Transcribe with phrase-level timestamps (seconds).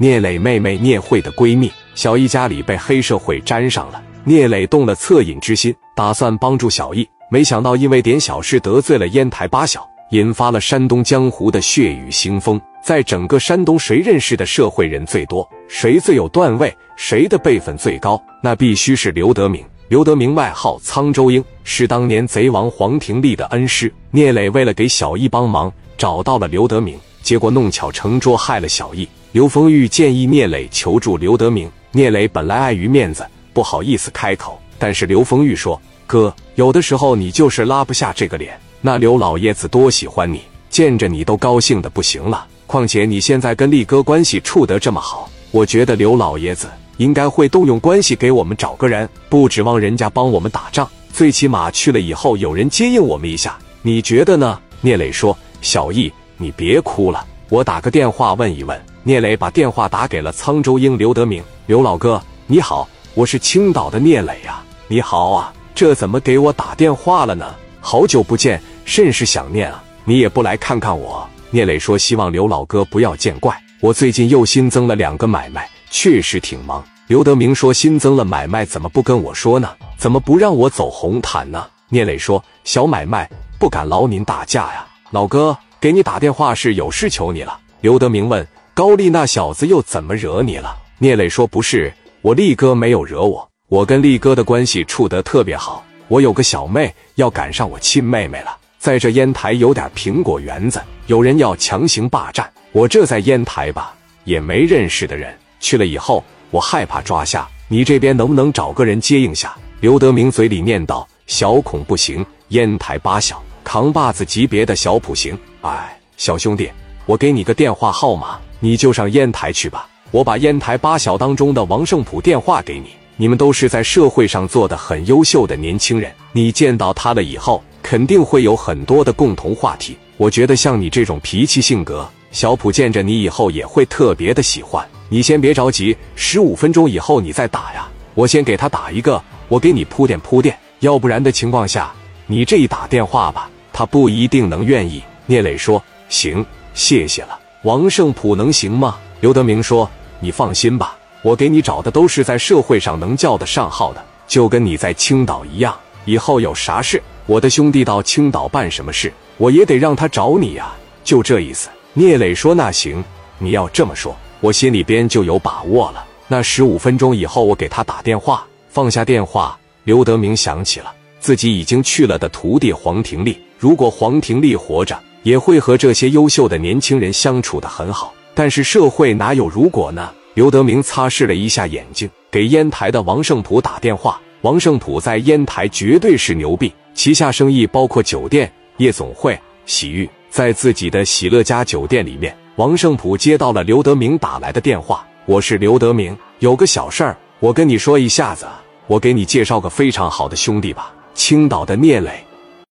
[0.00, 12.60] 聂磊妹妹聂慧的闺蜜小易家里被黑社会沾上了，聂磊动了恻隐之心，打算帮助小易，没想到因为点小事得罪了烟台八小，引发了山东江湖的血雨腥风。
[12.80, 15.46] 在整个山东，谁认识的社会人最多？
[15.66, 16.72] 谁最有段位？
[16.96, 18.22] 谁的辈分最高？
[18.40, 19.64] 那必须是刘德明。
[19.88, 23.92] 刘德明外号沧州鹰，是当年贼王黄廷利的恩师。
[24.12, 29.08] 聂磊为了给小易帮忙，找到了刘德明，结果弄巧成拙，害了小易。
[29.32, 38.58] 刘丰玉建议聂磊求助刘德明，聂磊本来碍于面子不好意思开口，但是刘丰玉说：“哥，有的时候你就是拉不下这个脸。
[38.80, 40.40] 那刘老爷子多喜欢你，
[40.70, 42.46] 见着你都高兴的不行了。
[42.66, 46.66] 况且你现在跟力哥关系处得这么好，我觉得刘老爷子
[46.96, 53.58] 应该会动用关系给我们找个人，不指望人家帮我们打仗，最起码去了以后有人接应我们一下。
[53.82, 64.60] 你觉得呢？”聂磊说：“小易，你别哭了，我打个电话问一问。”聂磊把电话打给了沧州鹰刘德明，刘老哥，你好，我是青岛的聂磊呀。
[64.88, 67.54] 你好啊，这怎么给我打电话了呢？
[67.80, 69.82] 好久不见，甚是想念啊。
[70.04, 71.26] 你也不来看看我。
[71.50, 79.70] 聂磊说：“希望刘老哥不要见怪，我最近又新增了两个买卖，确实挺忙。”刘德明说：“新增了买卖，怎么不跟我说呢？
[79.96, 84.86] 怎么不让我走红毯呢？”聂磊说：“小买卖，不敢劳您大驾呀。
[85.10, 88.46] 老哥，给你打电话是有事求你了。”刘德明问。
[88.78, 90.72] 高丽那小子又怎么惹你了？
[90.98, 95.84] 聂磊说：“不是，我力哥没有惹我，我跟力哥的关系处得特别好。
[96.06, 102.48] 我有个小妹要赶上我亲妹妹了，在这烟台有点苹果园子，有人要强行霸占。
[102.70, 107.44] 我这在烟台吧，也没认识的人，去了以后我害怕抓瞎。
[107.66, 115.36] 你这边能不能找个人接应下？”刘德明嘴里念叨：“小孔不行，烟台八小扛把子级别的小普行。
[115.62, 116.70] 哎，小兄弟，
[117.06, 122.90] 我给你个电话号码。”你就上烟台去吧，我把烟台八小当中的王胜普电话给你。
[123.20, 129.96] 你们都是在社会上做的很优秀的年轻人，你见到他了以后，肯定会有很多的共同话题。
[130.16, 134.86] 我觉得像你这种脾气性格，小普见着你以后也会特别的喜欢。
[135.08, 137.88] 你先别着急，十五分钟以后你再打呀。
[138.14, 141.92] 我先给他打一个，我给你铺垫铺垫，要不然的情况下，
[142.26, 145.02] 你这一打电话吧，他不一定能愿意。
[145.26, 147.36] 聂磊说：“行，谢谢了。”
[147.68, 148.96] 王胜普能行吗？
[149.20, 149.86] 刘德明说
[150.20, 155.76] ：“你放心吧，我给你找的都是在社会上能叫得上号的，就跟你在青岛一样。
[156.06, 160.72] 以后有啥事，我的兄弟到青岛办什么事，我也得让他找你呀，
[161.04, 163.04] 就这意思。”聂磊说：“那行，
[163.38, 166.02] 你要这么说，我心里边就有把握了。
[166.26, 170.90] 那十五分钟以后，我给他打电话。”放下电话，刘德明想起了
[171.20, 173.38] 自己已经去了的徒弟黄廷利。
[173.58, 180.10] 如果黄廷利活着，也会和这些优秀的年轻人相处的很好，但是社会哪有如果呢？
[180.34, 184.20] 刘德明擦拭了一下眼睛，给烟台的王胜普打电话。
[184.42, 189.36] 王胜普在烟台绝对是牛逼，旗下生意包括酒店、夜总会、
[189.66, 190.08] 洗浴。
[190.30, 198.46] 在自己的喜乐家酒店里面，王胜普接到了刘德明打来的电话：“我是刘德明，有个小事儿，我跟你说一下子，
[198.86, 202.24] 我给你介绍个非常好的兄弟吧，青岛的聂磊。”